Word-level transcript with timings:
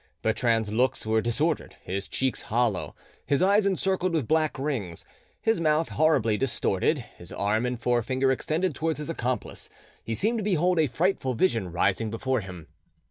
Bertrand's 0.23 0.71
looks 0.71 1.05
were 1.05 1.21
disordered, 1.21 1.75
his 1.83 2.07
cheeks 2.07 2.41
hollow, 2.41 2.95
his 3.23 3.43
eyes 3.43 3.67
encircled 3.67 4.13
with 4.13 4.27
black 4.27 4.57
rings, 4.57 5.05
his 5.39 5.61
mouth 5.61 5.89
horribly 5.89 6.37
distorted; 6.37 7.05
his 7.19 7.31
arm 7.31 7.67
and 7.67 7.79
forefinger 7.79 8.31
extended 8.31 8.73
towards 8.73 8.97
his 8.97 9.11
accomplice, 9.11 9.69
he 10.03 10.15
seemed 10.15 10.39
to 10.39 10.43
behold 10.43 10.79
a 10.79 10.87
frightful 10.87 11.35
vision 11.35 11.71
rising 11.71 12.09
before 12.09 12.41
him. 12.41 12.65